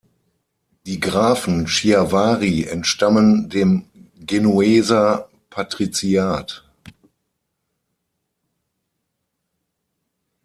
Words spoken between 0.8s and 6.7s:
Die Grafen Chiavari entstammen dem Genueser Patriziat.